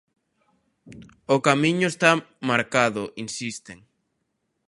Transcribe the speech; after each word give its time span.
"O 1.35 1.37
camiño 1.47 1.87
está 1.89 2.11
marcado", 2.49 3.03
insisten. 3.25 3.77